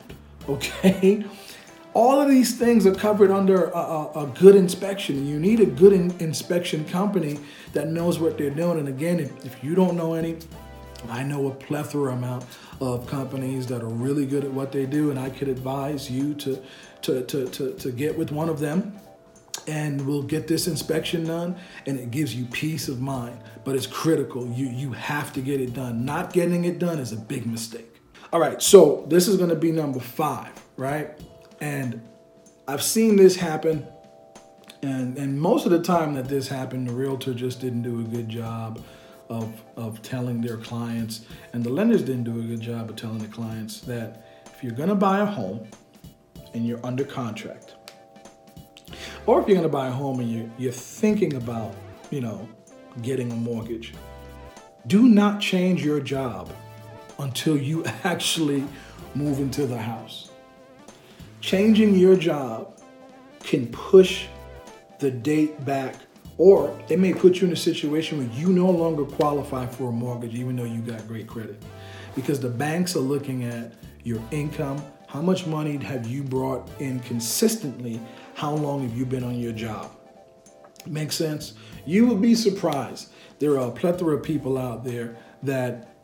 Okay. 0.48 1.24
All 1.94 2.20
of 2.20 2.28
these 2.28 2.58
things 2.58 2.86
are 2.86 2.94
covered 2.94 3.30
under 3.30 3.70
a, 3.70 3.78
a, 3.78 4.24
a 4.24 4.26
good 4.38 4.54
inspection. 4.54 5.26
You 5.26 5.40
need 5.40 5.60
a 5.60 5.64
good 5.66 5.94
in, 5.94 6.10
inspection 6.20 6.84
company 6.84 7.38
that 7.72 7.88
knows 7.88 8.18
what 8.18 8.36
they're 8.36 8.50
doing. 8.50 8.78
And 8.78 8.86
again, 8.86 9.18
if, 9.18 9.46
if 9.46 9.64
you 9.64 9.74
don't 9.74 9.96
know 9.96 10.12
any, 10.12 10.36
I 11.08 11.22
know 11.22 11.48
a 11.48 11.54
plethora 11.54 12.12
amount 12.12 12.44
of 12.80 13.06
companies 13.06 13.66
that 13.68 13.82
are 13.82 13.88
really 13.88 14.26
good 14.26 14.44
at 14.44 14.52
what 14.52 14.72
they 14.72 14.86
do, 14.86 15.10
and 15.10 15.18
I 15.18 15.30
could 15.30 15.48
advise 15.48 16.10
you 16.10 16.34
to, 16.34 16.62
to, 17.02 17.22
to, 17.24 17.46
to, 17.48 17.72
to 17.74 17.92
get 17.92 18.16
with 18.18 18.32
one 18.32 18.48
of 18.48 18.60
them. 18.60 18.98
and 19.66 20.06
we'll 20.06 20.22
get 20.22 20.46
this 20.46 20.66
inspection 20.66 21.24
done 21.24 21.56
and 21.86 21.98
it 21.98 22.10
gives 22.10 22.34
you 22.34 22.44
peace 22.46 22.88
of 22.88 23.00
mind. 23.00 23.38
But 23.64 23.74
it's 23.76 23.86
critical. 23.86 24.46
You 24.46 24.66
you 24.66 24.92
have 24.92 25.32
to 25.32 25.40
get 25.40 25.60
it 25.60 25.74
done. 25.74 26.04
Not 26.04 26.32
getting 26.32 26.64
it 26.64 26.78
done 26.78 26.98
is 26.98 27.12
a 27.12 27.16
big 27.16 27.46
mistake. 27.46 28.00
All 28.32 28.40
right 28.40 28.60
so 28.62 29.06
this 29.08 29.28
is 29.28 29.36
going 29.36 29.50
to 29.50 29.56
be 29.56 29.72
number 29.72 30.00
five 30.00 30.52
right? 30.76 31.10
And 31.60 32.02
i've 32.68 32.82
seen 32.82 33.16
this 33.16 33.36
happen 33.36 33.86
and 34.82 35.16
and 35.16 35.40
most 35.40 35.64
of 35.66 35.72
the 35.72 35.82
time 35.82 36.14
that 36.14 36.28
this 36.28 36.48
happened 36.48 36.88
the 36.88 36.92
realtor 36.92 37.32
just 37.32 37.60
didn't 37.60 37.82
do 37.82 38.00
a 38.00 38.02
good 38.02 38.28
job 38.28 38.82
of 39.28 39.62
of 39.76 40.02
telling 40.02 40.40
their 40.40 40.56
clients 40.56 41.26
and 41.52 41.64
the 41.64 41.70
lenders 41.70 42.02
didn't 42.02 42.24
do 42.24 42.38
a 42.38 42.42
good 42.42 42.60
job 42.60 42.90
of 42.90 42.96
telling 42.96 43.18
the 43.18 43.28
clients 43.28 43.80
that 43.80 44.26
if 44.46 44.62
you're 44.62 44.72
going 44.72 44.88
to 44.88 44.94
buy 44.94 45.18
a 45.18 45.26
home 45.26 45.66
and 46.54 46.66
you're 46.66 46.84
under 46.84 47.04
contract 47.04 47.74
or 49.26 49.40
if 49.40 49.48
you're 49.48 49.56
going 49.56 49.68
to 49.68 49.68
buy 49.68 49.88
a 49.88 49.92
home 49.92 50.20
and 50.20 50.30
you're, 50.30 50.50
you're 50.56 50.72
thinking 50.72 51.34
about, 51.34 51.74
you 52.10 52.20
know, 52.20 52.48
getting 53.02 53.30
a 53.32 53.34
mortgage, 53.34 53.92
do 54.86 55.08
not 55.08 55.40
change 55.40 55.84
your 55.84 56.00
job 56.00 56.52
until 57.18 57.56
you 57.56 57.84
actually 58.04 58.64
move 59.14 59.40
into 59.40 59.66
the 59.66 59.78
house. 59.78 60.30
Changing 61.40 61.96
your 61.96 62.16
job 62.16 62.80
can 63.40 63.66
push 63.68 64.26
the 64.98 65.10
date 65.10 65.64
back, 65.64 65.96
or 66.38 66.78
they 66.88 66.96
may 66.96 67.14
put 67.14 67.40
you 67.40 67.46
in 67.46 67.52
a 67.52 67.56
situation 67.56 68.18
where 68.18 68.38
you 68.38 68.52
no 68.52 68.70
longer 68.70 69.04
qualify 69.04 69.66
for 69.66 69.88
a 69.88 69.92
mortgage, 69.92 70.34
even 70.34 70.56
though 70.56 70.64
you 70.64 70.80
got 70.80 71.06
great 71.08 71.26
credit. 71.26 71.62
Because 72.14 72.40
the 72.40 72.48
banks 72.48 72.96
are 72.96 73.00
looking 73.00 73.44
at 73.44 73.72
your 74.02 74.20
income, 74.30 74.82
how 75.06 75.22
much 75.22 75.46
money 75.46 75.76
have 75.78 76.06
you 76.06 76.22
brought 76.22 76.68
in 76.80 77.00
consistently 77.00 78.00
how 78.34 78.52
long 78.52 78.82
have 78.82 78.96
you 78.96 79.06
been 79.06 79.24
on 79.24 79.38
your 79.38 79.52
job? 79.52 79.90
Makes 80.84 81.16
sense? 81.16 81.54
You 81.86 82.06
will 82.06 82.16
be 82.16 82.34
surprised. 82.34 83.10
There 83.38 83.58
are 83.58 83.68
a 83.68 83.70
plethora 83.70 84.16
of 84.16 84.22
people 84.22 84.58
out 84.58 84.84
there 84.84 85.16
that 85.42 85.96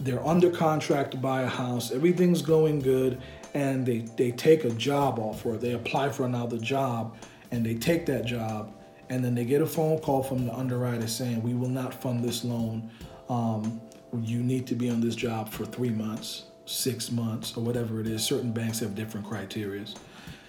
they're 0.00 0.24
under 0.26 0.50
contract 0.50 1.12
to 1.12 1.16
buy 1.16 1.42
a 1.42 1.48
house, 1.48 1.92
everything's 1.92 2.42
going 2.42 2.80
good, 2.80 3.20
and 3.54 3.86
they, 3.86 3.98
they 4.16 4.32
take 4.32 4.64
a 4.64 4.70
job 4.70 5.18
offer, 5.18 5.52
they 5.52 5.72
apply 5.72 6.08
for 6.08 6.24
another 6.24 6.58
job, 6.58 7.16
and 7.50 7.64
they 7.64 7.74
take 7.74 8.06
that 8.06 8.24
job, 8.24 8.74
and 9.08 9.24
then 9.24 9.34
they 9.34 9.44
get 9.44 9.62
a 9.62 9.66
phone 9.66 9.98
call 9.98 10.22
from 10.22 10.46
the 10.46 10.54
underwriter 10.54 11.06
saying, 11.06 11.42
We 11.42 11.54
will 11.54 11.68
not 11.68 11.94
fund 11.94 12.24
this 12.24 12.44
loan. 12.44 12.90
Um, 13.28 13.80
you 14.22 14.42
need 14.42 14.66
to 14.68 14.74
be 14.74 14.88
on 14.88 15.00
this 15.00 15.14
job 15.14 15.50
for 15.50 15.64
three 15.66 15.90
months, 15.90 16.44
six 16.64 17.10
months, 17.10 17.56
or 17.56 17.62
whatever 17.62 18.00
it 18.00 18.06
is. 18.06 18.24
Certain 18.24 18.52
banks 18.52 18.80
have 18.80 18.94
different 18.94 19.26
criterias. 19.26 19.96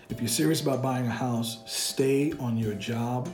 If 0.10 0.22
you're 0.22 0.30
serious 0.30 0.62
about 0.62 0.82
buying 0.82 1.06
a 1.06 1.12
house, 1.12 1.64
stay 1.66 2.32
on 2.40 2.58
your 2.58 2.74
job 2.76 3.30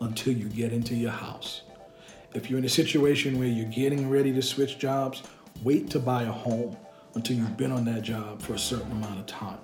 until 0.00 0.32
you 0.32 0.48
get 0.48 0.72
into 0.72 0.94
your 0.94 1.10
house. 1.10 1.62
If 2.32 2.48
you're 2.48 2.58
in 2.58 2.64
a 2.64 2.68
situation 2.68 3.38
where 3.38 3.48
you're 3.48 3.70
getting 3.70 4.08
ready 4.08 4.32
to 4.32 4.42
switch 4.42 4.78
jobs, 4.78 5.22
wait 5.62 5.90
to 5.90 5.98
buy 5.98 6.24
a 6.24 6.32
home 6.32 6.76
until 7.14 7.36
you've 7.36 7.56
been 7.56 7.72
on 7.72 7.84
that 7.86 8.02
job 8.02 8.40
for 8.40 8.54
a 8.54 8.58
certain 8.58 8.92
amount 8.92 9.18
of 9.18 9.26
time. 9.26 9.58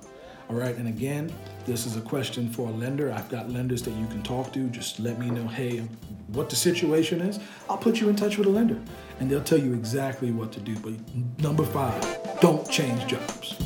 All 0.50 0.57
right, 0.57 0.76
and 0.76 0.88
again, 0.88 1.33
this 1.64 1.87
is 1.87 1.97
a 1.97 2.00
question 2.00 2.50
for 2.50 2.69
a 2.69 2.73
lender. 2.73 3.12
I've 3.12 3.28
got 3.28 3.49
lenders 3.50 3.85
that 3.85 3.92
you 3.92 4.09
can 4.09 4.21
talk 4.21 4.52
to. 4.54 4.66
Just 4.71 4.99
let 4.99 5.16
me 5.16 5.30
know, 5.30 5.47
hey, 5.47 5.78
what 6.33 6.50
the 6.50 6.57
situation 6.57 7.21
is. 7.21 7.38
I'll 7.69 7.78
put 7.78 8.00
you 8.00 8.09
in 8.09 8.16
touch 8.16 8.37
with 8.37 8.49
a 8.49 8.50
lender 8.50 8.76
and 9.21 9.30
they'll 9.30 9.45
tell 9.45 9.61
you 9.61 9.75
exactly 9.75 10.33
what 10.33 10.50
to 10.50 10.59
do. 10.59 10.76
But 10.80 10.95
number 11.38 11.64
five, 11.64 12.04
don't 12.40 12.69
change 12.69 13.07
jobs. 13.07 13.61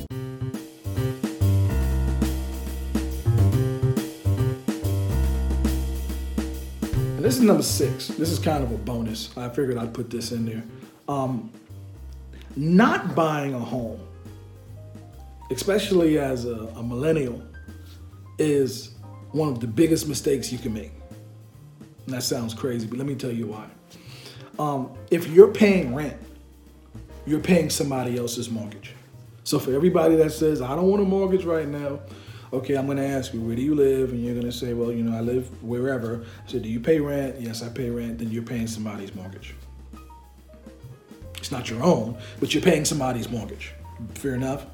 And 6.90 7.24
this 7.24 7.36
is 7.36 7.40
number 7.40 7.62
six. 7.62 8.08
This 8.08 8.30
is 8.30 8.38
kind 8.38 8.62
of 8.62 8.70
a 8.70 8.76
bonus. 8.76 9.34
I 9.38 9.48
figured 9.48 9.78
I'd 9.78 9.94
put 9.94 10.10
this 10.10 10.32
in 10.32 10.44
there. 10.44 10.62
Um, 11.08 11.50
not 12.56 13.14
buying 13.14 13.54
a 13.54 13.58
home, 13.58 14.00
especially 15.50 16.18
as 16.18 16.44
a, 16.44 16.56
a 16.76 16.82
millennial, 16.82 17.42
is 18.38 18.94
one 19.32 19.48
of 19.48 19.60
the 19.60 19.66
biggest 19.66 20.08
mistakes 20.08 20.52
you 20.52 20.58
can 20.58 20.72
make. 20.74 20.92
And 22.06 22.14
that 22.14 22.22
sounds 22.22 22.54
crazy, 22.54 22.86
but 22.86 22.98
let 22.98 23.06
me 23.06 23.14
tell 23.14 23.32
you 23.32 23.46
why. 23.46 23.66
Um, 24.58 24.92
if 25.10 25.26
you're 25.28 25.52
paying 25.52 25.94
rent, 25.94 26.16
you're 27.26 27.40
paying 27.40 27.70
somebody 27.70 28.18
else's 28.18 28.50
mortgage. 28.50 28.94
So 29.44 29.58
for 29.58 29.74
everybody 29.74 30.16
that 30.16 30.32
says, 30.32 30.62
I 30.62 30.74
don't 30.74 30.88
want 30.88 31.02
a 31.02 31.06
mortgage 31.06 31.44
right 31.44 31.66
now, 31.66 32.00
okay, 32.52 32.74
I'm 32.74 32.86
to 32.86 33.04
ask 33.04 33.34
you, 33.34 33.40
where 33.40 33.56
do 33.56 33.62
you 33.62 33.74
live? 33.74 34.10
And 34.10 34.24
you're 34.24 34.40
to 34.40 34.52
say, 34.52 34.74
well, 34.74 34.92
you 34.92 35.02
know, 35.02 35.16
I 35.16 35.20
live 35.20 35.62
wherever. 35.62 36.24
So 36.46 36.58
do 36.58 36.68
you 36.68 36.80
pay 36.80 37.00
rent? 37.00 37.40
Yes, 37.40 37.62
I 37.62 37.68
pay 37.68 37.90
rent. 37.90 38.18
Then 38.18 38.30
you're 38.30 38.42
paying 38.42 38.66
somebody's 38.66 39.14
mortgage. 39.14 39.54
It's 41.38 41.50
not 41.50 41.68
your 41.68 41.82
own, 41.82 42.16
but 42.40 42.54
you're 42.54 42.62
paying 42.62 42.84
somebody's 42.84 43.28
mortgage. 43.28 43.74
Fair 44.14 44.34
enough. 44.34 44.66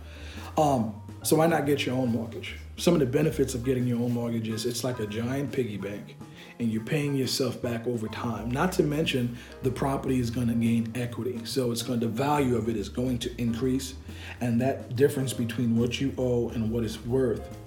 Um, 0.57 0.95
so 1.23 1.37
why 1.37 1.47
not 1.47 1.67
get 1.67 1.87
your 1.87 1.97
own 1.97 2.11
mortgage? 2.11 2.57
Some 2.77 2.95
of 2.95 3.01
the 3.01 3.07
benefits 3.07 3.55
of 3.55 3.65
getting 3.65 3.87
your 3.87 3.99
own 3.99 4.13
mortgage 4.13 4.49
is 4.49 4.65
it's 4.65 4.85
like 4.85 5.01
a 5.01 5.07
giant 5.07 5.53
piggy 5.53 5.77
bank 5.77 6.17
and 6.59 6.71
you're 6.71 6.85
paying 6.85 7.15
yourself 7.15 7.61
back 7.61 7.87
over 7.87 8.09
time. 8.09 8.51
Not 8.51 8.73
to 8.73 8.83
mention 8.83 9.37
the 9.63 9.71
property 9.71 10.19
is 10.19 10.31
going 10.31 10.49
to 10.49 10.55
gain 10.55 10.91
equity. 10.95 11.41
So 11.45 11.73
it's 11.73 11.83
going 11.83 12.01
the 12.01 12.09
value 12.09 12.57
of 12.57 12.69
it 12.69 12.77
is 12.77 12.89
going 12.89 13.19
to 13.19 13.41
increase 13.41 13.95
and 14.41 14.61
that 14.61 14.97
difference 14.97 15.33
between 15.33 15.77
what 15.77 16.01
you 16.01 16.15
owe 16.17 16.49
and 16.51 16.71
what 16.71 16.85
it's 16.85 17.05
worth 17.05 17.59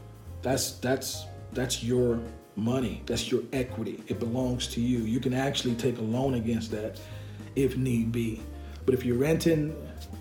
that's 0.43 0.73
that's 0.73 1.25
that's 1.53 1.81
your 1.81 2.19
money. 2.55 3.01
That's 3.07 3.31
your 3.31 3.41
equity. 3.53 4.03
It 4.07 4.19
belongs 4.19 4.67
to 4.67 4.81
you. 4.81 4.99
You 4.99 5.19
can 5.19 5.33
actually 5.33 5.73
take 5.75 5.97
a 5.97 6.01
loan 6.01 6.35
against 6.35 6.69
that 6.71 6.99
if 7.55 7.77
need 7.77 8.11
be. 8.11 8.43
But 8.85 8.93
if 8.93 9.05
you're 9.05 9.17
renting, 9.17 9.75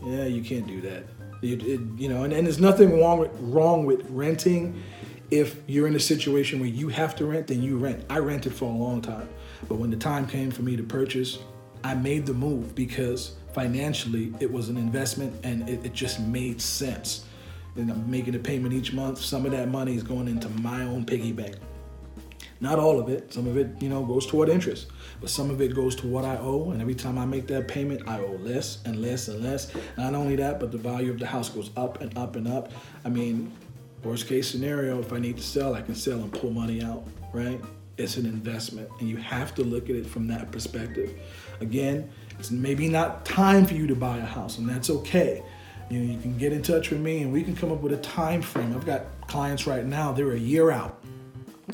yeah, 0.05 0.25
you 0.25 0.43
can't 0.43 0.67
do 0.67 0.81
that. 0.83 1.05
It, 1.43 1.63
you 1.97 2.09
know, 2.09 2.25
and, 2.25 2.33
and 2.33 2.47
there's 2.47 2.61
nothing 2.61 3.01
wrong 3.01 3.19
with 3.19 3.31
wrong 3.41 3.85
with 3.85 4.09
renting. 4.09 4.83
If 5.31 5.57
you're 5.67 5.87
in 5.87 5.97
a 5.97 6.01
situation 6.01 6.61
where 6.61 6.69
you 6.69 6.89
have 6.89 7.17
to 7.17 7.27
rent, 7.27 7.47
then 7.47 7.63
you 7.63 7.79
rent. 7.79 8.05
I 8.11 8.19
rented 8.19 8.55
for 8.55 8.67
a 8.67 8.77
long 8.77 9.01
time, 9.01 9.29
but 9.69 9.77
when 9.77 9.91
the 9.91 9.97
time 9.97 10.27
came 10.27 10.51
for 10.51 10.63
me 10.63 10.77
to 10.77 10.83
purchase, 10.83 11.39
I 11.83 11.95
made 11.95 12.27
the 12.27 12.35
move 12.35 12.75
because 12.75 13.37
financially 13.55 14.33
it 14.41 14.51
was 14.51 14.69
an 14.69 14.77
investment 14.77 15.35
and 15.45 15.69
it, 15.69 15.85
it 15.85 15.93
just 15.95 16.21
made 16.21 16.61
sense 16.61 17.25
and 17.77 17.91
I'm 17.91 18.11
making 18.11 18.35
a 18.35 18.39
payment 18.39 18.75
each 18.75 18.93
month. 18.93 19.19
Some 19.19 19.47
of 19.47 19.53
that 19.53 19.69
money 19.69 19.97
is 19.97 20.03
going 20.03 20.29
into 20.29 20.49
my 20.61 20.83
own 20.83 21.05
piggy 21.05 21.33
bank. 21.33 21.57
Not 22.63 22.79
all 22.79 23.01
of 23.01 23.09
it. 23.09 23.33
Some 23.33 23.49
of 23.49 23.57
it, 23.57 23.71
you 23.83 23.89
know, 23.89 24.05
goes 24.05 24.25
toward 24.25 24.49
interest, 24.49 24.87
but 25.21 25.29
some 25.29 25.51
of 25.51 25.61
it 25.61 25.75
goes 25.75 25.97
to 25.97 26.07
what 26.07 26.25
I 26.25 26.37
owe. 26.37 26.71
And 26.71 26.81
every 26.81 26.95
time 26.95 27.19
I 27.19 27.27
make 27.27 27.49
that 27.49 27.67
payment, 27.67 28.09
I 28.09 28.21
owe 28.21 28.39
less 28.41 28.79
and 28.85 29.03
less 29.03 29.27
and 29.27 29.43
less. 29.43 29.73
Not 29.99 30.15
only 30.15 30.37
that, 30.37 30.61
but 30.61 30.71
the 30.71 30.79
value 30.79 31.11
of 31.11 31.19
the 31.19 31.27
house 31.27 31.49
goes 31.49 31.71
up 31.77 32.01
and 32.01 32.17
up 32.17 32.37
and 32.37 32.47
up. 32.47 32.71
I 33.05 33.09
mean, 33.09 33.51
worst 34.05 34.29
case 34.29 34.49
scenario, 34.49 35.01
if 35.01 35.13
I 35.13 35.19
need 35.19 35.39
to 35.39 35.43
sell, 35.43 35.75
I 35.75 35.83
can 35.83 35.97
sell 35.97 36.21
and 36.21 36.33
pull 36.33 36.53
money 36.53 36.85
out, 36.85 37.05
right? 37.33 37.61
It's 37.99 38.17
an 38.17 38.27
investment, 38.27 38.89
and 39.01 39.09
you 39.09 39.17
have 39.17 39.57
to 39.57 39.65
look 39.65 39.91
at 39.91 39.97
it 39.97 40.07
from 40.07 40.29
that 40.29 40.53
perspective. 40.53 41.19
Again, 41.61 42.09
it's 42.39 42.53
maybe 42.53 42.89
not 42.89 43.25
time 43.25 43.67
for 43.67 43.75
you 43.75 43.89
to 43.89 43.97
buy 43.97 44.19
a 44.19 44.25
house, 44.25 44.59
and 44.59 44.69
that's 44.69 44.89
okay. 44.89 45.43
You 45.91 45.99
know, 45.99 46.13
you 46.15 46.21
can 46.21 46.39
get 46.39 46.53
in 46.53 46.63
touch 46.63 46.91
with 46.91 47.01
me 47.01 47.23
and 47.23 47.33
we 47.33 47.43
can 47.43 47.55
come 47.55 47.71
up 47.71 47.83
with 47.83 47.93
a 47.93 47.99
time 47.99 48.41
frame. 48.41 48.73
I've 48.75 48.87
got 48.87 49.05
clients 49.27 49.67
right 49.67 49.85
now, 49.85 50.13
they're 50.13 50.33
a 50.33 50.39
year 50.39 50.71
out. 50.71 51.02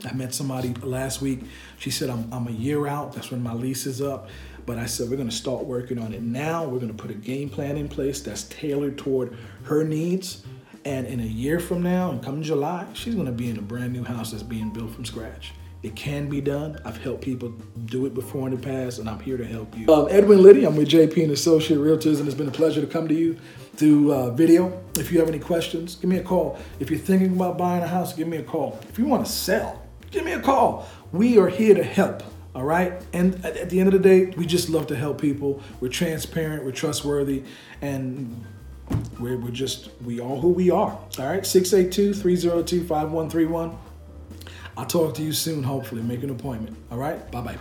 I 0.04 0.12
met 0.12 0.34
somebody 0.34 0.74
last 0.74 1.20
week. 1.20 1.40
She 1.78 1.90
said, 1.90 2.10
I'm, 2.10 2.32
I'm 2.32 2.46
a 2.46 2.52
year 2.52 2.86
out. 2.86 3.14
That's 3.14 3.30
when 3.30 3.42
my 3.42 3.54
lease 3.54 3.86
is 3.86 4.00
up. 4.00 4.28
But 4.66 4.78
I 4.78 4.86
said, 4.86 5.08
we're 5.08 5.16
going 5.16 5.30
to 5.30 5.34
start 5.34 5.64
working 5.64 5.98
on 5.98 6.12
it 6.12 6.22
now. 6.22 6.64
We're 6.64 6.78
going 6.78 6.94
to 6.94 7.02
put 7.02 7.10
a 7.10 7.14
game 7.14 7.48
plan 7.48 7.76
in 7.76 7.88
place 7.88 8.20
that's 8.20 8.44
tailored 8.44 8.98
toward 8.98 9.36
her 9.64 9.84
needs. 9.84 10.44
And 10.84 11.06
in 11.06 11.20
a 11.20 11.24
year 11.24 11.58
from 11.58 11.82
now, 11.82 12.10
and 12.10 12.22
come 12.22 12.42
July, 12.42 12.86
she's 12.92 13.14
going 13.14 13.26
to 13.26 13.32
be 13.32 13.50
in 13.50 13.58
a 13.58 13.62
brand 13.62 13.92
new 13.92 14.04
house 14.04 14.30
that's 14.30 14.42
being 14.42 14.70
built 14.70 14.90
from 14.92 15.04
scratch. 15.04 15.52
It 15.82 15.94
can 15.94 16.28
be 16.28 16.40
done. 16.40 16.80
I've 16.84 16.96
helped 16.96 17.22
people 17.22 17.50
do 17.84 18.04
it 18.06 18.14
before 18.14 18.48
in 18.48 18.54
the 18.54 18.60
past, 18.60 18.98
and 18.98 19.08
I'm 19.08 19.20
here 19.20 19.36
to 19.36 19.46
help 19.46 19.78
you. 19.78 19.92
Um, 19.92 20.08
Edwin 20.10 20.42
Liddy, 20.42 20.64
I'm 20.64 20.74
with 20.74 20.88
JP 20.88 21.22
and 21.22 21.32
Associate 21.32 21.78
Realtors, 21.78 22.18
and 22.18 22.26
it's 22.26 22.36
been 22.36 22.48
a 22.48 22.52
pleasure 22.52 22.80
to 22.80 22.86
come 22.86 23.06
to 23.06 23.14
you 23.14 23.38
through 23.76 24.12
uh, 24.12 24.30
video. 24.30 24.82
If 24.96 25.12
you 25.12 25.20
have 25.20 25.28
any 25.28 25.38
questions, 25.38 25.94
give 25.94 26.10
me 26.10 26.16
a 26.16 26.22
call. 26.22 26.58
If 26.80 26.90
you're 26.90 26.98
thinking 26.98 27.32
about 27.36 27.58
buying 27.58 27.84
a 27.84 27.86
house, 27.86 28.12
give 28.12 28.26
me 28.26 28.38
a 28.38 28.42
call. 28.42 28.80
If 28.88 28.98
you 28.98 29.06
want 29.06 29.24
to 29.24 29.30
sell, 29.30 29.86
give 30.10 30.24
me 30.24 30.32
a 30.32 30.40
call. 30.40 30.88
We 31.12 31.38
are 31.38 31.48
here 31.48 31.76
to 31.76 31.84
help. 31.84 32.24
All 32.56 32.64
right. 32.64 33.00
And 33.12 33.36
at 33.44 33.70
the 33.70 33.78
end 33.78 33.94
of 33.94 34.02
the 34.02 34.08
day, 34.08 34.34
we 34.36 34.46
just 34.46 34.68
love 34.68 34.88
to 34.88 34.96
help 34.96 35.20
people. 35.20 35.62
We're 35.78 35.90
transparent, 35.90 36.64
we're 36.64 36.72
trustworthy, 36.72 37.44
and 37.80 38.44
we're, 39.20 39.36
we're 39.36 39.50
just, 39.50 39.90
we 40.02 40.18
are 40.18 40.36
who 40.36 40.48
we 40.48 40.72
are. 40.72 40.98
All 41.18 41.26
right. 41.26 41.46
682 41.46 42.14
302 42.14 42.80
5131. 42.80 43.78
I'll 44.78 44.86
talk 44.86 45.12
to 45.14 45.22
you 45.22 45.32
soon, 45.32 45.64
hopefully. 45.64 46.02
Make 46.02 46.22
an 46.22 46.30
appointment. 46.30 46.76
All 46.92 46.98
right? 46.98 47.30
Bye 47.32 47.40
bye. 47.40 47.58